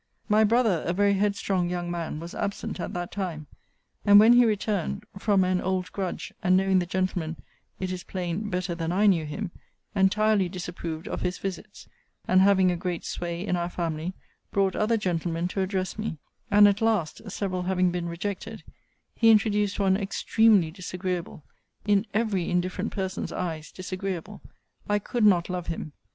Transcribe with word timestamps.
My 0.27 0.43
brother, 0.43 0.83
a 0.87 0.93
very 0.93 1.13
headstrong 1.13 1.69
young 1.69 1.91
man, 1.91 2.19
was 2.19 2.33
absent 2.33 2.79
at 2.79 2.95
that 2.95 3.11
time; 3.11 3.45
and, 4.03 4.19
when 4.19 4.33
he 4.33 4.45
returned, 4.45 5.03
(from 5.19 5.43
an 5.43 5.61
old 5.61 5.91
grudge, 5.91 6.33
and 6.41 6.57
knowing 6.57 6.79
the 6.79 6.87
gentleman, 6.87 7.35
it 7.79 7.91
is 7.91 8.03
plain, 8.03 8.49
better 8.49 8.73
than 8.73 8.91
I 8.91 9.05
knew 9.05 9.27
him) 9.27 9.51
entirely 9.93 10.49
disapproved 10.49 11.07
of 11.07 11.21
his 11.21 11.37
visits: 11.37 11.87
and, 12.27 12.41
having 12.41 12.71
a 12.71 12.75
great 12.75 13.05
sway 13.05 13.45
in 13.45 13.55
our 13.55 13.69
family, 13.69 14.13
brought 14.49 14.75
other 14.75 14.97
gentlemen 14.97 15.47
to 15.49 15.61
address 15.61 15.99
me: 15.99 16.17
and 16.49 16.67
at 16.67 16.81
last 16.81 17.21
(several 17.29 17.61
having 17.61 17.91
been 17.91 18.09
rejected) 18.09 18.63
he 19.13 19.29
introduced 19.29 19.79
one 19.79 19.95
extremely 19.95 20.71
disagreeable: 20.71 21.43
in 21.85 22.07
every 22.11 22.49
indifferent 22.49 22.91
person's 22.91 23.31
eyes 23.31 23.71
disagreeable. 23.71 24.41
I 24.89 24.97
could 24.97 25.27
not 25.27 25.47
love 25.47 25.67
him. 25.67 25.93